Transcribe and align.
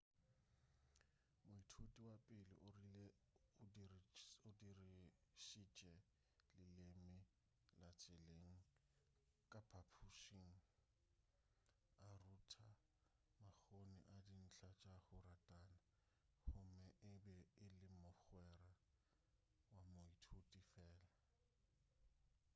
moithuti 1.49 2.01
wa 2.09 2.15
pele 2.27 2.53
o 2.65 2.67
rile 2.75 3.05
o 3.63 3.65
'dirišitše 3.73 5.89
leleme 6.57 7.17
la 7.81 7.89
tseleng 7.99 8.55
ka 9.51 9.59
phaphušing 9.69 10.53
a 12.07 12.09
rutha 12.23 12.69
makgoni 13.43 13.99
a 14.15 14.17
dintlha 14.25 14.71
tša 14.79 14.93
go 15.07 15.17
ratana 15.25 15.75
gomme 16.51 16.85
e 17.11 17.13
be 17.23 17.37
e 17.65 17.67
le 17.79 17.89
mogwera 18.01 18.67
wa 19.73 19.79
moithuti 19.97 20.59
fela.' 20.71 21.09